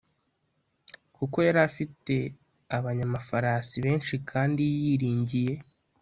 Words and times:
kuko 1.15 1.37
yari 1.47 1.59
afite 1.69 2.15
abanyamafarasi 2.77 3.75
benshi 3.85 4.13
kandi 4.31 4.63
yiringiye 4.83 5.53